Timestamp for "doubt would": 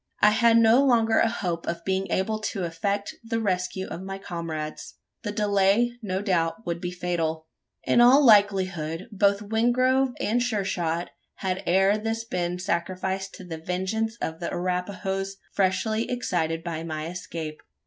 6.23-6.81